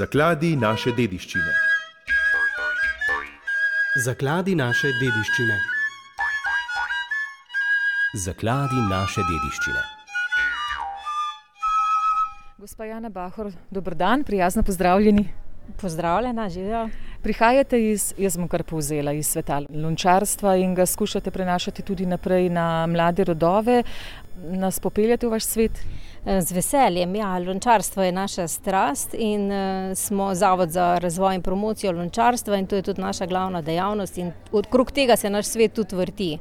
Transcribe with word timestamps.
Zakladi 0.00 0.54
naše 0.56 0.94
dediščine. 0.96 1.50
Zakladi 4.04 4.54
naše 4.56 4.88
dediščine. 4.96 5.56
Zakladi 8.24 8.80
naše 8.86 9.26
dediščine. 9.28 9.82
Gospa 12.62 12.88
Jana 12.88 13.10
Bahor, 13.12 13.50
dober 13.68 13.94
dan, 13.94 14.24
prijazno 14.24 14.62
pozdravljeni. 14.62 15.26
Pozdravljena, 15.82 16.48
živijo. 16.48 16.86
Prihajate 17.22 17.82
iz, 17.90 18.14
jaz 18.16 18.38
bom 18.40 18.48
kar 18.48 18.64
povzela, 18.64 19.12
iz 19.12 19.28
sveta 19.28 19.60
lončarstva 19.68 20.56
in 20.62 20.72
ga 20.74 20.86
skušate 20.86 21.30
prenašati 21.30 21.84
tudi 21.84 22.08
naprej 22.08 22.48
na 22.48 22.86
mlade 22.86 23.28
rodove. 23.28 23.82
Nas 24.48 24.80
popeljate 24.80 25.28
v 25.28 25.36
vaš 25.36 25.50
svet? 25.50 25.84
Z 26.24 26.52
veseljem, 26.52 27.14
ja, 27.16 27.38
lončarstvo 27.38 28.02
je 28.02 28.12
naša 28.12 28.48
strast 28.48 29.14
in 29.14 29.46
uh, 29.52 29.96
smo 29.96 30.34
Zavod 30.34 30.70
za 30.70 30.98
razvoj 30.98 31.34
in 31.34 31.42
promocijo 31.42 31.92
lončarstva 31.92 32.58
in 32.60 32.66
to 32.66 32.76
je 32.76 32.82
tudi 32.82 33.00
naša 33.00 33.26
glavna 33.26 33.62
dejavnost 33.62 34.18
in 34.18 34.32
okrog 34.52 34.92
tega 34.92 35.16
se 35.16 35.30
naš 35.30 35.46
svet 35.46 35.72
tudi 35.72 35.96
vrti. 35.96 36.38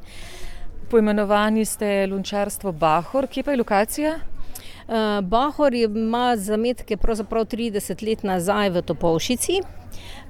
Poimenovani 0.92 1.66
ste 1.66 2.08
lončarstvo 2.12 2.72
Bahor, 2.72 3.28
kje 3.28 3.44
pa 3.44 3.52
je 3.52 3.58
lokacija? 3.58 4.20
Uh, 4.90 5.22
Bahor 5.22 5.74
ima 5.74 6.38
zametke 6.38 6.98
pravzaprav 6.98 7.46
30 7.46 8.08
let 8.08 8.24
nazaj 8.24 8.70
v 8.70 8.82
Topolšici. 8.82 9.60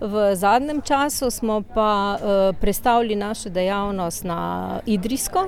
V 0.02 0.36
zadnjem 0.36 0.82
času 0.82 1.30
smo 1.32 1.62
pa 1.62 2.18
uh, 2.20 2.56
prestavili 2.60 3.16
našo 3.16 3.50
dejavnost 3.50 4.24
na 4.24 4.80
Idrisko 4.86 5.46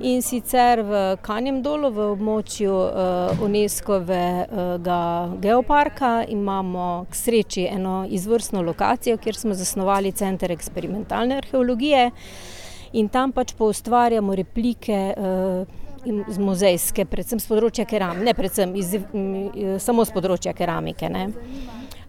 in 0.00 0.22
sicer 0.22 0.82
v 0.82 1.16
Kanjem 1.22 1.62
dolu, 1.62 1.92
v 1.94 2.08
območju 2.16 2.74
uh, 2.74 3.44
UNESCO-vega 3.44 5.02
geoparka, 5.38 6.24
imamo 6.28 7.06
k 7.10 7.14
sreči 7.14 7.68
eno 7.70 8.02
izvrstno 8.10 8.62
lokacijo, 8.62 9.16
kjer 9.16 9.36
smo 9.36 9.54
zasnovali 9.54 10.12
center 10.12 10.50
eksperimentalne 10.50 11.36
arheologije 11.36 12.10
in 12.92 13.08
tam 13.08 13.30
pač 13.32 13.54
poustvarjamo 13.54 14.34
replike. 14.34 15.14
Uh, 15.16 15.79
Z 16.00 16.38
muzejske, 16.40 17.04
predvsem 17.04 17.40
z 17.42 17.50
področja 17.50 17.84
keramike, 17.84 18.24
ne 18.24 18.32
predvsem 18.34 18.72
iz, 18.80 18.96
samo 19.84 20.06
z 20.08 20.16
področja 20.16 20.54
keramike. 20.56 21.10
Ne. 21.12 21.28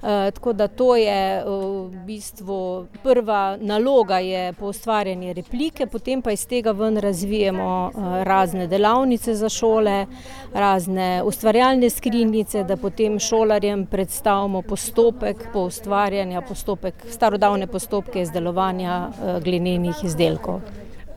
Uh, 0.02 0.08
tako 0.33 0.53
da 0.53 0.67
to 0.67 0.95
je 0.95 1.44
v 1.45 2.06
bistvu 2.06 2.88
prva 3.03 3.58
naloga, 3.61 4.17
je 4.17 4.53
poustvarjanje 4.53 5.33
replike, 5.33 5.86
potem 5.86 6.23
pa 6.25 6.33
iz 6.33 6.48
tega 6.50 6.72
ven 6.72 6.98
razvijemo 6.98 7.92
uh, 7.94 8.23
razne 8.25 8.66
delavnice 8.67 9.36
za 9.36 9.50
šole, 9.50 10.08
razne 10.53 11.22
ustvarjalne 11.23 11.89
skrinjice, 11.89 12.64
da 12.64 12.78
potem 12.81 13.20
šolarjem 13.20 13.86
predstavimo 13.86 14.61
postopek 14.61 15.52
poustvarjanja, 15.53 16.42
postopek, 16.42 17.05
starodavne 17.11 17.67
postopke 17.67 18.22
izdelovanja 18.22 19.09
uh, 19.09 19.44
glinenih 19.44 20.02
izdelkov 20.03 20.61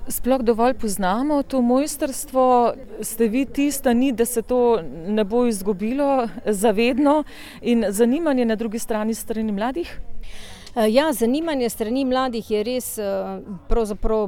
sploh 0.09 0.43
dovolj 0.43 0.75
poznamo 0.75 1.43
to 1.43 1.63
mojstrstvo, 1.63 2.75
ste 3.01 3.29
vi 3.29 3.45
tista 3.45 3.93
nit, 3.93 4.17
da 4.17 4.25
se 4.25 4.43
to 4.43 4.83
ne 5.07 5.25
bo 5.25 5.47
izgubilo 5.47 6.29
zavedno 6.47 7.25
in 7.63 7.85
zanimanje 7.89 8.45
na 8.45 8.57
drugi 8.57 8.79
strani 8.79 9.15
strani 9.15 9.53
mladih? 9.53 10.01
Eh, 10.77 10.93
ja, 10.93 11.13
zanimanje 11.13 11.69
strani 11.71 12.05
mladih 12.05 12.51
je 12.51 12.63
res 12.67 12.99
eh, 12.99 13.05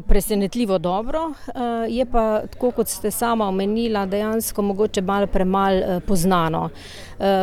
presenetljivo 0.07 0.79
dobro, 0.79 1.33
eh, 1.49 1.87
je 1.89 2.07
pa, 2.07 2.43
tako 2.53 2.71
kot 2.71 2.89
ste 2.89 3.11
sama 3.11 3.49
omenila, 3.49 4.05
dejansko 4.07 4.63
mogoče 4.63 5.03
malo 5.03 5.27
premalo 5.27 6.01
poznano. 6.07 6.69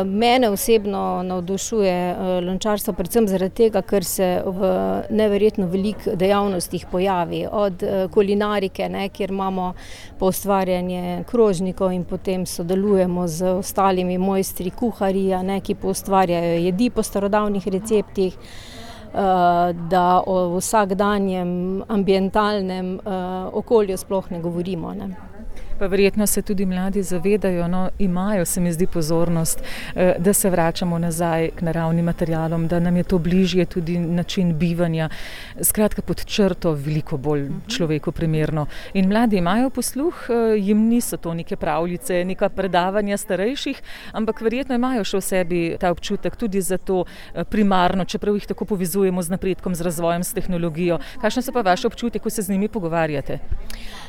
Mene 0.04 0.48
osebno 0.48 1.22
navdušuje 1.22 2.16
lončarstvo, 2.46 2.92
predvsem 2.94 3.26
zaradi 3.28 3.54
tega, 3.54 3.82
ker 3.82 4.04
se 4.04 4.28
v 4.46 4.68
neverjetno 5.10 5.66
velik 5.66 6.06
dejavnostih 6.14 6.86
pojavi, 6.92 7.40
od 7.50 7.82
kulinarike, 8.14 8.88
ne, 8.88 9.08
kjer 9.08 9.30
imamo 9.34 9.72
poustvarjanje 10.18 11.24
krožnikov 11.26 11.92
in 11.92 12.04
potem 12.04 12.46
sodelujemo 12.46 13.26
z 13.28 13.50
ostalimi 13.58 14.18
mojstri 14.18 14.70
kuharija, 14.70 15.42
ne, 15.42 15.58
ki 15.60 15.74
poustvarjajo 15.74 16.54
jedi 16.68 16.90
po 16.90 17.02
starodavnih 17.02 17.68
receptih. 17.68 18.38
Eh, 19.14 19.72
da 19.90 20.22
o 20.26 20.56
vsakdanjem 20.56 21.82
ambientalnem 21.88 22.94
eh, 22.94 23.48
okolju 23.52 23.96
sploh 23.96 24.30
ne 24.30 24.40
govorimo. 24.40 24.94
Ne. 24.94 25.08
Pa 25.84 25.88
verjetno 25.88 26.26
se 26.26 26.42
tudi 26.42 26.66
mladi 26.66 27.02
zavedajo, 27.02 27.68
no, 27.68 27.90
imajo 27.98 28.44
se 28.44 28.60
mi 28.60 28.72
zdi 28.72 28.86
pozornost, 28.86 29.62
eh, 29.94 30.14
da 30.18 30.32
se 30.32 30.50
vračamo 30.50 30.98
nazaj 30.98 31.50
k 31.56 31.62
naravnim 31.62 32.04
materialom, 32.04 32.68
da 32.68 32.80
nam 32.80 32.96
je 32.96 33.02
to 33.02 33.18
bližje 33.18 33.66
tudi 33.66 33.98
način 33.98 34.54
bivanja. 34.58 35.08
Skratka, 35.60 36.02
pod 36.02 36.24
črto 36.24 36.72
veliko 36.72 37.16
bolj 37.16 37.42
mhm. 37.42 37.58
človeku 37.68 38.12
primerno. 38.12 38.66
In 38.94 39.08
mladi 39.08 39.36
imajo 39.36 39.70
posluh, 39.70 40.14
eh, 40.28 40.56
jim 40.56 40.88
niso 40.88 41.16
to 41.16 41.34
neke 41.34 41.56
pravljice, 41.56 42.24
neka 42.24 42.48
predavanja 42.48 43.16
starejših, 43.16 43.82
ampak 44.12 44.40
verjetno 44.40 44.74
imajo 44.74 45.04
še 45.04 45.16
v 45.16 45.20
sebi 45.20 45.76
ta 45.80 45.90
občutek 45.90 46.36
tudi 46.36 46.60
za 46.60 46.78
to 46.78 47.04
eh, 47.34 47.44
primarno, 47.44 48.04
čeprav 48.04 48.34
jih 48.34 48.46
tako 48.46 48.64
povezujemo 48.64 49.22
z 49.22 49.36
napredkom, 49.36 49.74
z 49.74 49.84
razvojem, 49.84 50.24
s 50.24 50.32
tehnologijo. 50.32 50.98
Kakšne 51.20 51.42
so 51.42 51.52
pa 51.52 51.60
vaše 51.60 51.86
občutke, 51.86 52.18
ko 52.18 52.30
se 52.30 52.42
z 52.42 52.48
njimi 52.48 52.68
pogovarjate? 52.68 53.38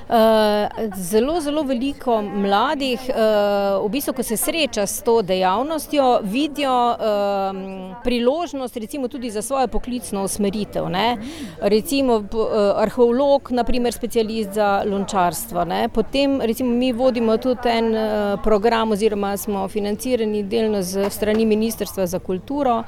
Uh, 0.06 0.92
zelo, 0.96 1.42
zelo 1.42 1.64
veliko 1.64 2.22
mladih, 2.22 3.00
uh, 3.10 3.86
v 3.86 3.90
bistvu, 3.90 4.14
ko 4.14 4.24
se 4.24 4.38
sreča 4.38 4.84
s 4.86 5.02
to 5.02 5.16
dejavnostjo, 5.26 6.20
vidijo 6.24 6.76
uh, 6.92 7.58
priložnost 8.04 8.78
recimo, 8.78 9.08
tudi 9.08 9.32
za 9.32 9.42
svojo 9.42 9.68
poklicno 9.68 10.24
usmeritev. 10.24 10.90
Ne? 10.90 11.18
Recimo 11.62 12.16
uh, 12.16 12.28
arheolog, 12.76 13.50
naprimer 13.52 13.94
specialist 13.94 14.54
za 14.54 14.84
lončarstvo. 14.86 15.66
Ne? 15.66 15.90
Potem 15.90 16.42
recimo, 16.42 16.70
mi 16.70 16.92
vodimo 16.94 17.38
tudi 17.38 17.70
en 17.70 17.96
program 18.44 18.92
oziroma 18.92 19.38
smo 19.38 19.68
financirani 19.68 20.44
delno 20.44 20.82
z 20.82 21.10
strani 21.10 21.46
Ministrstva 21.46 22.06
za 22.06 22.20
kulturo 22.20 22.84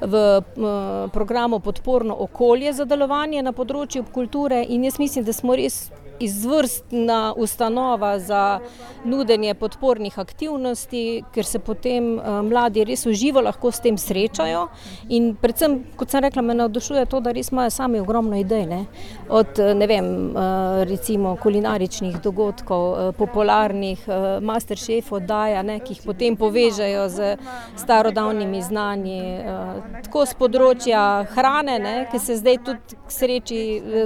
v 0.00 0.42
programu 1.12 1.60
Podporno 1.60 2.14
okolje 2.18 2.72
za 2.72 2.84
delovanje 2.84 3.42
na 3.42 3.52
področju 3.52 4.04
kulture 4.12 4.62
in 4.68 4.84
jaz 4.84 4.98
mislim, 4.98 5.24
da 5.24 5.32
smo 5.32 5.56
res 5.56 5.90
izvrstna 6.20 7.34
ustanova 7.36 8.18
za 8.18 8.60
nudenje 9.04 9.54
podpornih 9.54 10.18
aktivnosti, 10.18 11.22
ker 11.32 11.44
se 11.44 11.58
potem 11.58 12.12
uh, 12.18 12.42
mladi 12.44 12.84
res 12.84 13.06
uživo 13.06 13.40
lahko 13.40 13.72
s 13.72 13.80
tem 13.80 13.98
srečajo. 13.98 14.66
In 15.08 15.32
predvsem, 15.40 15.78
kot 15.96 16.12
sem 16.12 16.20
rekla, 16.24 16.42
me 16.42 16.54
navdušuje 16.54 17.06
to, 17.08 17.20
da 17.24 17.32
res 17.32 17.48
imajo 17.52 17.70
sami 17.70 18.00
ogromno 18.00 18.36
idej. 18.36 18.66
Ne? 18.66 18.80
Od 19.28 19.58
eh, 19.58 19.74
ne 19.74 19.86
vem, 19.86 20.10
uh, 20.30 20.82
recimo 20.88 21.36
kulinaričnih 21.40 22.20
dogodkov, 22.22 23.14
popularnih 23.16 24.04
uh, 24.06 24.28
masterchef 24.44 25.12
oddaja, 25.16 25.62
ne, 25.62 25.78
ki 25.80 25.96
jih 25.96 26.04
potem 26.04 26.36
povežejo 26.36 27.08
z 27.08 27.32
starodavnimi 27.80 28.62
znanji, 28.62 29.22
uh, 29.40 30.02
tako 30.04 30.26
z 30.28 30.36
področja 30.40 31.04
hrane, 31.32 31.78
ki 32.12 32.20
se 32.20 32.36
zdaj 32.40 32.60
tudi 32.66 33.00
k 33.06 33.14
sreči 33.14 33.60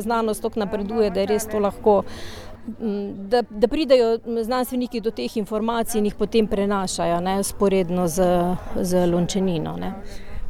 znanost 0.05 0.45
tako 0.45 0.63
napreduje, 0.63 1.11
da 1.11 1.25
je 1.25 1.31
res 1.35 1.49
to 1.51 1.59
lahko 1.59 2.04
da, 3.29 3.43
da 3.51 3.69
pridejo 3.69 4.19
znanstveniki 4.43 5.01
do 5.01 5.11
teh 5.11 5.37
informacij 5.37 5.99
in 5.99 6.05
jih 6.05 6.15
potem 6.19 6.47
prenašajo, 6.47 7.21
ne, 7.21 7.43
sporedno 7.45 8.09
z, 8.09 8.23
z 8.81 9.07
lončenino. 9.07 9.77
Ne. 9.77 9.93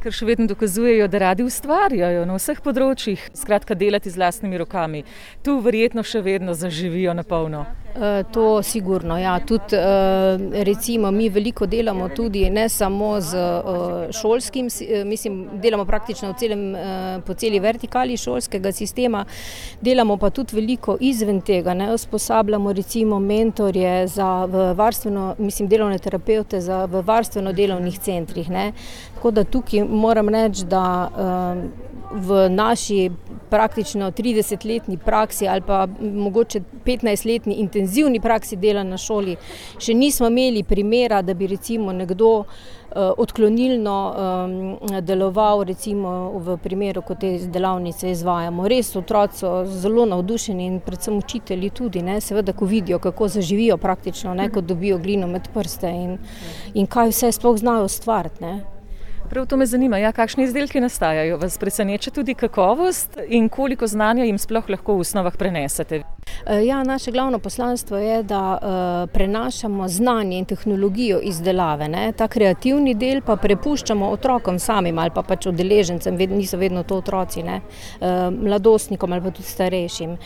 Ker 0.03 0.13
še 0.13 0.27
vedno 0.29 0.45
dokazujejo, 0.47 1.07
da 1.09 1.23
radi 1.29 1.43
ustvarjajo 1.43 2.27
na 2.29 2.37
vseh 2.37 2.61
področjih, 2.61 3.29
skratka, 3.33 3.75
delati 3.75 4.13
z 4.13 4.21
vlastnimi 4.21 4.61
rokami. 4.61 5.03
Tu 5.43 5.57
verjetno 5.65 6.03
še 6.05 6.21
vedno 6.21 6.53
zaživijo 6.53 7.15
na 7.17 7.25
polno. 7.25 7.65
Eh, 7.95 8.23
to 8.31 8.63
sigurno, 8.63 9.17
ja. 9.17 9.39
Tudi, 9.39 9.75
eh, 9.75 10.63
recimo, 10.63 11.11
mi 11.11 11.29
veliko 11.29 11.65
delamo 11.65 12.09
tudi 12.09 12.49
ne 12.49 12.69
samo 12.69 13.21
z 13.21 13.35
eh, 13.35 14.11
šolskim, 14.11 14.67
mislim, 15.05 15.47
delamo 15.61 15.85
praktično 15.85 16.33
celem, 16.39 16.75
po 17.25 17.33
celi 17.33 17.59
vertikali 17.59 18.17
šolskega 18.17 18.71
sistema, 18.71 19.25
delamo 19.81 20.17
pa 20.17 20.29
tudi 20.29 20.55
veliko 20.55 20.97
izven 20.99 21.41
tega. 21.41 21.73
Ne. 21.73 21.93
Usposabljamo 21.93 22.73
recimo 22.73 23.19
mentorje 23.19 24.07
za 24.07 24.45
varstveno, 24.75 25.35
mislim, 25.37 25.69
delovne 25.69 25.97
terapeute 25.97 26.61
za 26.61 26.85
v 26.85 27.01
varstveno 27.01 27.53
delovnih 27.53 27.99
centrih. 27.99 28.49
Ne. 28.49 28.71
Tako 29.15 29.31
da 29.31 29.43
tukaj 29.43 29.83
moram 29.83 30.29
reči, 30.29 30.65
da 30.65 30.85
v 32.11 32.49
naši 32.49 33.11
praktično 33.49 34.11
30-letni 34.11 34.97
praksi 34.97 35.47
ali 35.47 35.61
pa 35.61 35.87
mogoče 36.01 36.61
15-letni 36.85 37.53
intenzivni 37.53 37.84
praksi 38.21 38.55
dela 38.55 38.83
na 38.83 38.97
šoli 38.97 39.35
še 39.79 39.93
nismo 39.93 40.27
imeli 40.27 40.63
primera, 40.63 41.21
da 41.21 41.33
bi 41.33 41.47
recimo 41.47 41.93
nekdo 41.93 42.31
uh, 42.39 42.45
odklonilno 43.17 43.95
um, 44.09 45.01
deloval 45.01 45.63
recimo 45.63 46.31
v 46.39 46.57
primeru, 46.57 47.01
ko 47.01 47.15
te 47.15 47.37
delavnice 47.39 48.11
izvajamo. 48.11 48.67
Res 48.67 48.95
otroci 48.95 49.39
so 49.39 49.65
zelo 49.65 50.05
navdušeni 50.05 50.65
in 50.65 50.79
predvsem 50.79 51.17
učitelji 51.17 51.69
tudi, 51.69 52.01
ne, 52.01 52.21
seveda, 52.21 52.53
ko 52.53 52.65
vidijo, 52.65 52.99
kako 52.99 53.27
zaživijo 53.27 53.77
praktično, 53.77 54.33
ne, 54.33 54.49
ko 54.49 54.61
dobijo 54.61 54.97
glino 54.97 55.27
med 55.27 55.49
prste 55.53 55.91
in, 55.91 56.17
in 56.73 56.87
kaj 56.87 57.11
vse 57.11 57.31
sploh 57.35 57.57
znajo 57.59 57.85
ustvariti. 57.85 58.55
Prav 59.29 59.45
to 59.45 59.57
me 59.57 59.65
zanima, 59.65 59.97
ja, 59.97 60.11
kakšni 60.11 60.43
izdelki 60.43 60.79
nastajajo. 60.79 61.37
Vas 61.37 61.57
preseneča 61.57 62.11
tudi 62.11 62.33
kakovost 62.33 63.17
in 63.27 63.49
koliko 63.49 63.87
znanja 63.87 64.23
jim 64.23 64.37
sploh 64.37 64.69
lahko 64.69 64.95
v 64.95 65.05
osnovah 65.05 65.37
prenesete? 65.37 66.03
Eh, 66.47 66.65
ja, 66.65 66.83
naše 66.83 67.11
glavno 67.11 67.39
poslanstvo 67.39 67.97
je, 67.97 68.23
da 68.23 68.57
uh, 68.61 69.09
prenašamo 69.13 69.87
znanje 69.87 70.37
in 70.37 70.45
tehnologijo 70.45 71.19
izdelave. 71.23 71.87
Ne? 71.87 72.11
Ta 72.11 72.27
kreativni 72.27 72.93
del 72.93 73.21
pa 73.25 73.35
prepuščamo 73.35 74.09
otrokom 74.09 74.59
samim 74.59 74.99
ali 74.99 75.09
pa 75.15 75.23
pač 75.23 75.47
udeležencem, 75.49 76.15
ved, 76.15 76.31
niso 76.31 76.57
vedno 76.57 76.83
to 76.83 76.97
otroci, 76.97 77.41
uh, 77.41 77.57
mladostnikom 78.41 79.13
ali 79.13 79.21
pa 79.21 79.31
tudi 79.31 79.47
starejšim. 79.47 80.17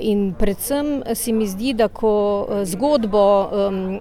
In 0.00 0.34
predvsem 0.38 1.02
se 1.14 1.32
mi 1.32 1.46
zdi, 1.46 1.72
da 1.74 1.88
ko 1.88 2.46
zgodbo 2.64 3.22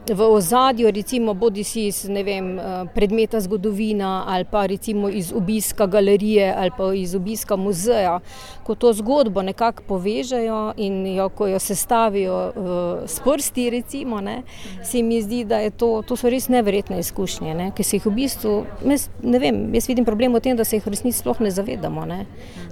v 0.10 0.30
ozadju, 0.30 0.92
recimo 0.92 1.34
bodi 1.34 1.64
si 1.64 1.88
iz 1.88 2.06
vem, 2.10 2.60
predmeta 2.96 3.40
zgodovina 3.40 4.24
ali 4.28 4.46
pa 4.46 4.66
recimo 4.66 5.10
iz 5.10 5.34
obiska 5.34 5.86
galerije 5.86 6.54
ali 6.58 6.72
pa 6.78 6.94
iz 6.94 7.16
obiska 7.16 7.56
muzeja, 7.56 8.20
ko 8.64 8.76
to 8.76 8.94
zgodbo 8.94 9.42
nekako 9.42 9.84
povežejo 9.88 10.74
in 10.78 11.06
jo, 11.16 11.27
ko 11.30 11.48
jo 11.48 11.60
sestavijo 11.60 12.38
uh, 12.48 13.10
s 13.10 13.20
prsti, 13.24 13.70
recimo, 13.70 14.22
ne, 14.22 14.42
se 14.84 15.02
mi 15.04 15.22
zdi, 15.22 15.44
da 15.46 15.62
to, 15.70 16.02
to 16.08 16.16
so 16.16 16.30
res 16.30 16.50
neverjetne 16.50 17.00
izkušnje, 17.00 17.54
ne, 17.54 17.72
ki 17.76 17.84
se 17.84 17.98
jih 17.98 18.06
v 18.06 18.14
bistvu, 18.22 18.54
mes, 18.86 19.10
ne 19.24 19.42
vem, 19.42 19.60
jaz 19.76 19.90
vidim 19.90 20.06
problem 20.06 20.36
v 20.36 20.44
tem, 20.44 20.58
da 20.58 20.66
se 20.66 20.78
jih 20.78 20.86
v 20.86 20.96
resnici 20.96 21.20
sploh 21.20 21.42
ne 21.44 21.52
zavedamo. 21.52 22.06
Ne, 22.08 22.24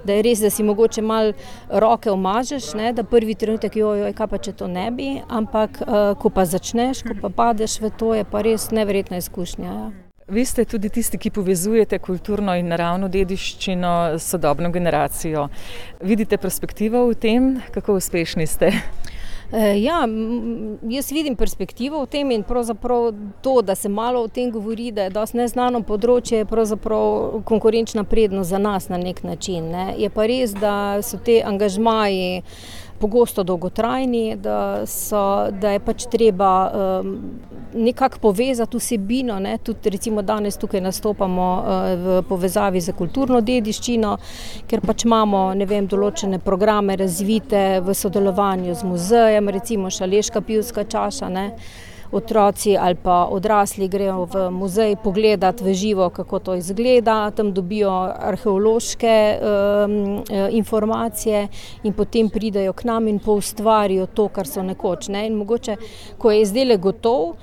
da 0.06 0.16
je 0.16 0.24
res, 0.26 0.40
da 0.44 0.50
si 0.50 0.64
mogoče 0.66 1.02
mal 1.02 1.32
roke 1.68 2.10
omažeš, 2.10 2.72
ne, 2.78 2.92
da 2.96 3.04
prvi 3.04 3.34
trenutek 3.34 3.76
jojo, 3.76 4.08
kaj 4.16 4.32
pa 4.32 4.40
če 4.40 4.56
to 4.56 4.70
ne 4.70 4.88
bi, 4.94 5.12
ampak 5.28 5.82
uh, 5.82 6.08
ko 6.20 6.32
pa 6.32 6.46
začneš, 6.48 7.04
ko 7.06 7.18
pa 7.22 7.32
padeš 7.42 7.80
v 7.82 7.92
to, 7.98 8.14
je 8.16 8.24
pa 8.24 8.44
res 8.46 8.70
neverjetna 8.74 9.22
izkušnja. 9.22 9.66
Ja. 9.66 10.05
Vi 10.28 10.44
ste 10.44 10.64
tudi 10.64 10.88
tisti, 10.88 11.18
ki 11.18 11.30
povezujete 11.30 11.98
kulturno 12.02 12.56
in 12.58 12.66
naravno 12.66 13.06
dediščino 13.08 13.90
s 14.18 14.24
sodobno 14.32 14.72
generacijo. 14.74 15.44
Vidite 16.02 16.34
perspektivo 16.36 17.04
v 17.06 17.14
tem, 17.14 17.44
kako 17.70 17.94
uspešni 18.00 18.46
ste? 18.50 18.72
Eh, 19.52 19.76
ja, 19.78 20.00
jaz 20.90 21.12
vidim 21.12 21.36
perspektivo 21.38 22.00
v 22.02 22.10
tem 22.10 22.30
in 22.34 22.42
pravzaprav 22.42 23.12
to, 23.42 23.60
da 23.62 23.74
se 23.74 23.88
malo 23.88 24.24
o 24.24 24.28
tem 24.28 24.50
govori, 24.50 24.90
da 24.90 25.06
je 25.06 25.12
dosti 25.14 25.38
neznano 25.38 25.84
področje, 25.86 26.40
je 26.42 26.48
pravzaprav 26.50 27.44
konkurenčna 27.46 28.02
prednost 28.02 28.50
za 28.50 28.58
nas 28.58 28.88
na 28.90 28.98
nek 28.98 29.22
način. 29.22 29.70
Ne. 29.70 29.92
Je 30.02 30.10
pa 30.10 30.26
res, 30.26 30.56
da 30.58 30.98
so 31.06 31.22
te 31.22 31.38
angažmaji 31.46 32.42
pogosto 32.98 33.42
dolgotrajni, 33.42 34.36
da, 34.36 34.86
so, 34.86 35.50
da 35.50 35.70
je 35.74 35.80
pač 35.80 36.06
treba 36.10 36.50
um, 36.70 37.16
nekako 37.74 38.18
povezati 38.18 38.76
vsebino. 38.76 39.38
Ne? 39.40 39.58
Tudi 39.58 39.90
recimo 39.90 40.22
danes 40.22 40.56
tukaj 40.56 40.80
nastopamo 40.80 41.48
uh, 41.56 41.88
v 42.04 42.22
povezavi 42.28 42.80
z 42.80 42.94
kulturno 42.96 43.40
dediščino, 43.40 44.16
ker 44.66 44.80
pač 44.80 45.04
imamo 45.04 45.48
vem, 45.66 45.86
določene 45.86 46.38
programe 46.38 46.96
razvite 46.96 47.80
v 47.84 47.94
sodelovanju 47.94 48.74
z 48.74 48.86
muzejem, 48.86 49.48
recimo 49.48 49.90
Šaleška 49.90 50.40
pivska 50.40 50.84
čaša. 50.84 51.28
Ne? 51.28 51.50
Otroci 52.12 52.76
ali 52.76 52.94
pa 52.94 53.24
odrasli 53.30 53.88
grejo 53.88 54.24
v 54.24 54.50
muzej 54.50 54.96
pogledati 55.04 55.64
v 55.64 55.74
živo, 55.74 56.10
kako 56.10 56.38
to 56.38 56.54
izgleda, 56.54 57.30
tam 57.30 57.52
dobijo 57.52 57.90
arheološke 58.18 59.38
um, 59.38 60.24
informacije 60.50 61.48
in 61.82 61.92
potem 61.92 62.28
pridejo 62.30 62.72
k 62.72 62.84
nam 62.84 63.08
in 63.08 63.18
poustvarijo 63.18 64.06
to, 64.06 64.28
kar 64.28 64.46
so 64.46 64.62
nekoč. 64.62 65.08
Ne? 65.08 65.26
In 65.26 65.34
mogoče, 65.34 65.76
ko 66.18 66.30
je 66.30 66.42
izdelek 66.42 66.80
gotov, 66.80 67.36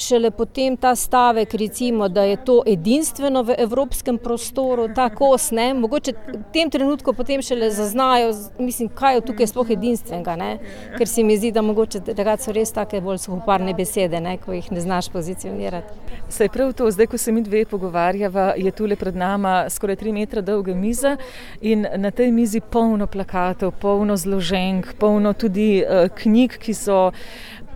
šele 0.00 0.30
potem 0.30 0.76
ta 0.76 0.94
stavek, 0.96 1.54
recimo, 1.54 2.08
da 2.08 2.24
je 2.24 2.36
to 2.44 2.62
edinstveno 2.66 3.42
v 3.42 3.54
evropskem 3.58 4.18
prostoru, 4.18 4.88
ta 4.94 5.08
kos, 5.14 5.50
ne, 5.50 5.74
mogoče 5.74 6.12
v 6.12 6.42
tem 6.52 6.70
trenutku 6.70 7.12
potem 7.12 7.42
šele 7.42 7.70
zaznajo, 7.70 8.32
mislim, 8.58 8.88
kaj 8.88 9.18
je 9.18 9.24
tukaj 9.30 9.50
sploh 9.52 9.70
edinstvenega, 9.76 10.36
ne, 10.36 10.50
ker 10.98 11.08
se 11.08 11.24
mi 11.24 11.36
zdi, 11.38 11.52
da 11.52 11.62
mogoče 11.62 12.00
takrat 12.08 12.42
so 12.44 12.54
res 12.56 12.72
take 12.72 13.00
bolj 13.04 13.20
suhoparne 13.26 13.74
besede, 13.76 14.20
ne, 14.20 14.36
ko 14.40 14.56
jih 14.56 14.72
ne 14.72 14.80
znaš 14.80 15.10
pozicionirati. 15.12 15.94
Se 16.28 16.44
je 16.44 16.52
prav 16.52 16.72
to, 16.72 16.90
zdaj, 16.90 17.10
ko 17.12 17.18
se 17.18 17.32
mi 17.32 17.42
dve 17.42 17.64
pogovarjava, 17.68 18.54
je 18.56 18.70
tule 18.70 18.96
pred 18.96 19.16
nama 19.16 19.64
skoraj 19.70 19.96
tri 20.00 20.12
metra 20.12 20.40
dolga 20.40 20.74
miza 20.74 21.16
in 21.60 21.86
na 21.96 22.10
tej 22.10 22.32
mizi 22.32 22.60
polno 22.60 23.06
plakatov, 23.06 23.72
polno 23.80 24.16
zloženk, 24.16 24.94
polno 24.98 25.32
tudi 25.32 25.82
uh, 25.82 26.08
knjig, 26.14 26.58
ki 26.60 26.74
so 26.74 27.10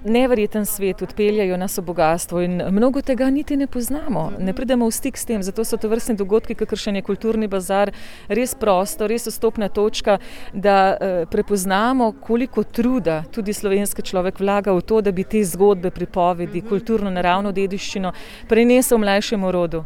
neverjeten 0.04 0.66
svet, 0.66 1.02
odpeljajo 1.02 1.56
nas 1.56 1.78
v 1.78 1.82
bogatstvo 1.82 2.40
in 2.40 2.62
mnogo 2.70 3.02
tega 3.02 3.30
niti 3.30 3.56
ne 3.56 3.66
poznamo, 3.66 4.32
ne 4.38 4.52
pridemo 4.52 4.86
v 4.86 4.92
stik 4.92 5.16
s 5.18 5.24
tem. 5.24 5.42
Zato 5.42 5.64
so 5.64 5.76
to 5.76 5.88
vrstni 5.88 6.16
dogodki, 6.16 6.54
kakršen 6.54 6.96
je 6.96 7.02
kulturni 7.02 7.48
bazar, 7.48 7.92
res 8.28 8.54
prosto, 8.54 9.06
res 9.06 9.26
vstopna 9.26 9.68
točka, 9.68 10.18
da 10.52 10.96
eh, 11.00 11.26
prepoznamo, 11.30 12.12
koliko 12.20 12.64
truda 12.64 13.24
tudi 13.32 13.52
slovenski 13.52 14.02
človek 14.02 14.40
vlaga 14.40 14.72
v 14.72 14.82
to, 14.82 15.00
da 15.00 15.12
bi 15.12 15.24
te 15.24 15.44
zgodbe, 15.44 15.90
pripovedi, 15.90 16.62
kulturno 16.68 17.10
naravno 17.10 17.52
dediščino 17.52 18.12
prenesel 18.48 18.98
mlajšemu 18.98 19.52
rodu. 19.52 19.84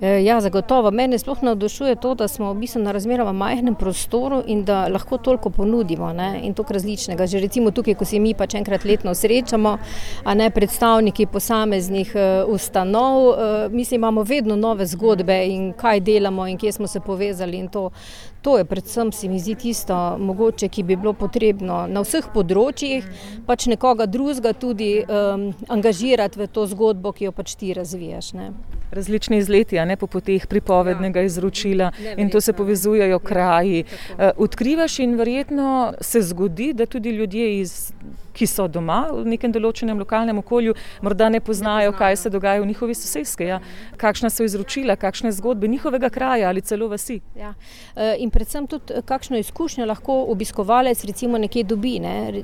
E, 0.00 0.24
ja, 0.24 0.40
zagotovo. 0.40 0.90
Mene 0.90 1.18
sploh 1.18 1.42
navdušuje 1.42 1.96
to, 1.96 2.14
da 2.14 2.28
smo 2.28 2.52
v 2.52 2.60
bistvu 2.60 2.82
na 2.82 2.92
razmeroma 2.92 3.32
majhnem 3.32 3.74
prostoru 3.74 4.42
in 4.46 4.64
da 4.64 4.88
lahko 4.88 5.18
toliko 5.18 5.50
ponudimo 5.50 6.12
ne? 6.12 6.40
in 6.42 6.54
to 6.54 6.64
različnega. 6.68 7.26
Že 7.26 7.40
recimo 7.40 7.70
tukaj, 7.70 7.94
ko 7.94 8.04
se 8.04 8.18
mi 8.18 8.34
pač 8.34 8.54
enkrat 8.54 8.84
letno 8.84 9.14
srečamo, 9.14 9.78
a 10.24 10.34
ne 10.34 10.50
predstavniki 10.50 11.26
posameznih 11.26 12.12
uh, 12.14 12.54
ustanov, 12.54 13.28
uh, 13.28 13.36
mislim, 13.72 13.98
imamo 13.98 14.22
vedno 14.22 14.56
nove 14.56 14.86
zgodbe 14.86 15.46
in 15.46 15.72
kaj 15.72 16.00
delamo 16.00 16.46
in 16.46 16.58
kje 16.58 16.72
smo 16.72 16.86
se 16.86 17.00
povezali 17.00 17.58
in 17.58 17.68
to. 17.68 17.90
To 18.46 18.58
je 18.58 18.64
predvsem, 18.64 19.12
se 19.12 19.28
mi 19.28 19.40
zdi, 19.42 19.54
tisto, 19.54 20.18
mogoče, 20.18 20.68
ki 20.68 20.82
bi 20.82 20.96
bilo 20.96 21.12
potrebno 21.18 21.80
na 21.90 22.02
vseh 22.04 22.28
področjih, 22.30 23.02
pač 23.42 23.66
nekoga 23.66 24.06
drugega 24.06 24.52
tudi 24.54 25.00
um, 25.02 25.48
angažirati 25.66 26.38
v 26.38 26.46
to 26.46 26.68
zgodbo, 26.70 27.10
ki 27.10 27.26
jo 27.26 27.32
pač 27.34 27.56
ti 27.58 27.72
razvijaš. 27.74 28.28
Ne. 28.38 28.52
Različni 28.94 29.40
izleti, 29.42 29.55
a 29.78 29.84
ne 29.84 29.96
po 29.96 30.06
poteh 30.06 30.46
pripovednega 30.46 31.20
ja. 31.20 31.26
izročila, 31.26 31.90
in 32.16 32.30
to 32.30 32.40
se 32.40 32.52
povezujejo 32.52 33.18
kraji. 33.18 33.84
Uh, 33.84 34.30
odkrivaš 34.36 34.98
in 34.98 35.14
verjetno 35.14 35.94
se 36.00 36.22
zgodi, 36.22 36.72
da 36.72 36.86
tudi 36.86 37.10
ljudje 37.10 37.60
iz 37.60 37.92
ki 38.36 38.46
so 38.46 38.66
doma 38.68 39.06
v 39.12 39.24
nekem 39.32 39.52
določenem 39.54 39.98
lokalnem 40.02 40.40
okolju, 40.42 40.74
morda 41.04 41.30
ne 41.32 41.40
poznajo, 41.40 41.94
kaj 41.96 42.18
se 42.20 42.32
dogaja 42.32 42.60
v 42.60 42.68
njihovi 42.68 42.94
sosedski, 42.98 43.48
ja. 43.48 43.60
kakšna 44.00 44.30
so 44.32 44.44
izročila, 44.44 44.96
kakšne 45.00 45.32
zgodbe 45.36 45.68
njihovega 45.72 46.10
kraja 46.12 46.50
ali 46.50 46.60
celo 46.60 46.90
vasi. 46.92 47.20
Ja. 47.38 47.54
E, 47.94 48.14
in 48.24 48.30
predvsem 48.34 48.66
tudi, 48.70 49.00
kakšno 49.06 49.40
izkušnjo 49.40 49.86
lahko 49.88 50.18
obiskovalec 50.32 51.04
recimo 51.08 51.38
nekje 51.40 51.64
dobi, 51.64 51.96
ne? 52.04 52.42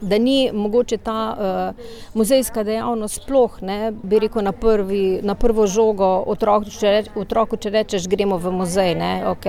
da 0.00 0.18
ni 0.18 0.50
mogoče 0.52 0.96
ta 1.02 1.18
uh, 1.32 1.90
muzejska 2.14 2.64
dejavnost 2.66 3.22
sploh, 3.22 3.58
ne? 3.66 3.92
bi 4.02 4.20
rekel 4.22 4.44
na, 4.44 4.52
prvi, 4.52 5.20
na 5.26 5.34
prvo 5.38 5.66
žogo 5.66 6.10
otrok, 6.32 6.68
če 6.70 6.94
reč, 6.96 7.10
otroku, 7.18 7.58
če 7.58 7.72
rečeš, 7.74 8.08
gremo 8.10 8.38
v 8.42 8.52
muzej, 8.54 8.94
ne? 8.98 9.12
ok, 9.32 9.48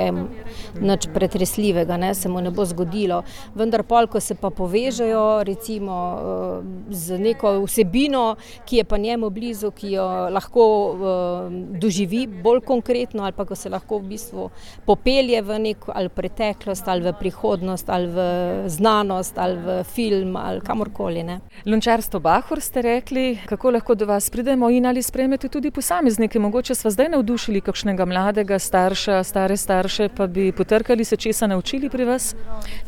nič 0.82 1.10
pretresljivega, 1.14 1.98
ne? 2.02 2.14
se 2.18 2.32
mu 2.32 2.42
ne 2.42 2.52
bo 2.54 2.66
zgodilo. 2.66 3.22
Vendar 3.58 3.86
pol, 3.88 4.08
ko 4.12 4.22
se 4.24 4.36
pa 4.40 4.50
povežejo, 4.54 5.44
recimo 5.48 5.83
recimo, 5.84 6.62
eh, 6.90 6.94
z 6.94 7.20
neko 7.20 7.64
vsebino, 7.66 8.36
ki 8.66 8.78
je 8.78 8.84
pa 8.84 8.98
njemu 8.98 9.30
blizu, 9.30 9.72
ki 9.72 9.92
jo 9.92 10.30
lahko 10.30 10.64
eh, 10.94 11.80
doživi 11.80 12.28
bolj 12.28 12.62
konkretno, 12.62 13.24
ali 13.24 13.32
pa 13.32 13.46
ko 13.46 13.56
se 13.56 13.70
lahko 13.70 14.00
v 14.00 14.04
bistvu 14.04 14.50
popelje 14.86 15.42
v 15.42 15.60
neko 15.60 15.92
ali 15.96 16.10
preteklost, 16.10 16.88
ali 16.88 17.02
v 17.02 17.14
prihodnost, 17.20 17.90
ali 17.90 18.08
v 18.08 18.20
znanost, 18.68 19.38
ali 19.38 19.58
v 19.58 19.84
film, 19.84 20.36
ali 20.36 20.62
kamorkoli. 20.62 21.24
Ne. 21.24 21.40
Lončarstvo 21.66 22.20
Bahor 22.20 22.62
ste 22.62 22.82
rekli, 22.82 23.40
kako 23.46 23.72
lahko 23.72 23.96
do 23.96 24.06
vas 24.06 24.30
pridemo 24.30 24.70
in 24.70 24.86
ali 24.86 25.02
spremete 25.02 25.50
tudi 25.50 25.72
posameznike. 25.72 26.40
Mogoče 26.40 26.76
smo 26.76 26.92
zdaj 26.92 27.10
navdušili 27.10 27.62
kakšnega 27.62 28.06
mladega 28.06 28.60
starša, 28.60 29.24
stare 29.24 29.58
starše, 29.58 30.10
pa 30.10 30.28
bi 30.28 30.52
potrkali 30.52 31.06
se 31.06 31.16
česa 31.16 31.48
naučili 31.48 31.90
pri 31.90 32.06
vas? 32.06 32.36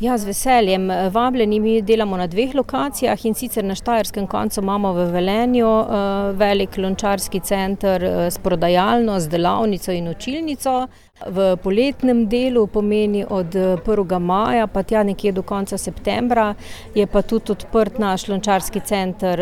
Ja, 0.00 0.18
z 0.18 0.24
veseljem. 0.24 0.88
Vabljeni 1.12 1.60
mi 1.60 1.82
delamo 1.82 2.16
na 2.16 2.26
dveh 2.26 2.54
lokacijah 2.54 2.85
lokacijah 2.86 3.24
in 3.26 3.34
sicer 3.34 3.64
na 3.64 3.74
Štajerskem 3.74 4.26
koncu 4.26 4.60
imamo 4.60 4.92
v 4.92 5.10
Velenju 5.10 5.66
uh, 5.66 5.86
velik 6.38 6.76
lončarski 6.78 7.40
center 7.40 8.04
uh, 8.04 8.10
s 8.30 8.38
prodajalno, 8.38 9.20
z 9.20 9.28
delavnico 9.28 9.92
in 9.92 10.08
učilnico. 10.08 10.86
V 11.26 11.56
poletnem 11.62 12.28
delu 12.28 12.66
pomeni 12.66 13.24
od 13.28 13.54
1. 13.54 14.18
maja 14.18 14.66
pa 14.66 14.82
tja 14.82 15.02
nekje 15.02 15.32
do 15.32 15.42
konca 15.42 15.78
septembra 15.78 16.54
je 16.94 17.06
pa 17.06 17.22
tudi 17.22 17.52
odprt 17.52 17.98
naš 17.98 18.28
lončarski 18.28 18.80
center, 18.80 19.40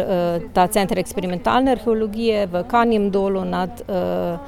ta 0.53 0.67
center 0.67 0.99
eksperimentalne 0.99 1.73
arheologije 1.73 2.47
v 2.47 2.63
Kanjem 2.71 3.11
dolu 3.11 3.45
nad 3.45 3.83
uh, 3.89 4.39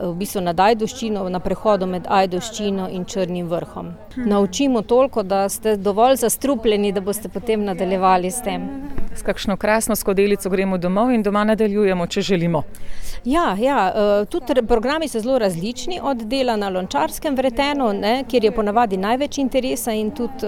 v 0.00 0.14
bistvu 0.14 0.40
nad 0.40 0.60
Ajdoščino, 0.60 1.28
na 1.28 1.40
prehodu 1.40 1.86
med 1.86 2.06
Ajdoščino 2.08 2.88
in 2.92 3.04
Črnim 3.04 3.48
vrhom. 3.48 3.92
Naučimo 4.16 4.82
toliko, 4.82 5.22
da 5.22 5.48
ste 5.48 5.76
dovolj 5.76 6.16
zastrupljeni, 6.22 6.92
da 6.92 7.00
boste 7.00 7.28
potem 7.28 7.64
nadaljevali 7.64 8.30
s 8.30 8.42
tem. 8.42 8.68
S 9.14 9.22
kakšno 9.22 9.56
krasno 9.56 9.96
skodelico 9.96 10.50
gremo 10.50 10.78
domov 10.78 11.10
in 11.10 11.22
doma 11.22 11.44
nadaljujemo, 11.44 12.06
če 12.06 12.22
želimo. 12.22 12.62
Ja, 13.24 13.56
ja, 13.58 14.24
tudi 14.30 14.62
programi 14.66 15.08
so 15.08 15.20
zelo 15.20 15.38
različni, 15.38 16.00
od 16.02 16.22
dela 16.30 16.56
na 16.56 16.68
lončarskem 16.68 17.36
vretenu, 17.36 17.92
ne, 17.92 18.22
kjer 18.28 18.44
je 18.44 18.54
ponavadi 18.54 18.96
največ 18.96 19.38
interesa 19.38 19.92
in 19.92 20.10
tudi 20.10 20.46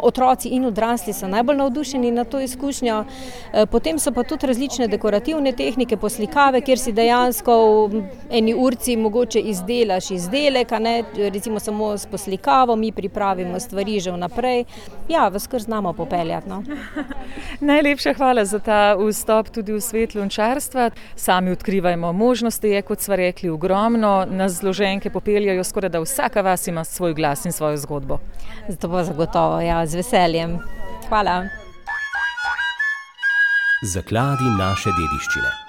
otroci 0.00 0.48
in 0.48 0.64
odrasli 0.64 1.12
so 1.12 1.28
najbolj 1.28 1.56
navdušeni 1.56 2.10
na 2.10 2.24
to 2.24 2.40
izkušnjo. 2.40 3.04
E, 3.52 3.66
potem 3.66 3.98
so 3.98 4.12
pa 4.12 4.22
tudi 4.22 4.46
različne 4.46 4.88
dekorativne 4.88 5.52
tehnike, 5.52 5.96
poslikave, 5.96 6.60
kjer 6.60 6.78
si 6.78 6.92
dejansko 6.92 7.56
v 7.92 8.02
eni 8.30 8.54
urci 8.54 8.96
mogoče 8.96 9.40
izdelaš 9.40 10.10
izdelek, 10.10 10.70
ne, 10.80 11.02
recimo 11.16 11.60
samo 11.60 11.92
s 11.98 12.06
poslikavo, 12.06 12.76
mi 12.76 12.92
pripravimo 12.92 13.60
stvari 13.60 14.00
že 14.00 14.12
vnaprej. 14.12 14.64
Ja, 15.08 15.28
vas 15.28 15.46
kar 15.46 15.60
znamo 15.60 15.92
popeljati. 15.92 16.48
No. 16.48 16.62
Najlepša 17.60 18.14
hvala 18.14 18.44
za 18.44 18.58
ta 18.58 18.96
vstop 18.96 19.48
tudi 19.48 19.72
v 19.72 19.80
svet 19.80 20.14
lončarstva. 20.14 20.90
Sami 21.16 21.50
odkrivajmo 21.50 22.12
možnosti, 22.12 22.68
je 22.68 22.82
kot 22.82 23.00
smo 23.00 23.16
rekli, 23.16 23.50
ogromno. 23.50 24.26
Nas 24.30 24.52
zloženke 24.52 25.10
popeljajo 25.10 25.64
skoraj 25.64 25.90
da 25.90 26.00
vsaka 26.00 26.40
vas 26.40 26.66
ima 26.66 26.84
svoj 26.84 27.14
glas 27.14 27.44
in 27.44 27.52
svojo 27.52 27.76
zgodbo. 27.76 28.18
Zato 28.68 28.88
pa 28.88 29.04
zagotovo 29.36 29.60
ja, 29.60 29.86
z 29.86 29.94
veseljem. 29.94 30.58
Hvala. 31.08 31.44
Zakladi 33.82 34.48
naše 34.58 34.90
dediščine. 34.90 35.65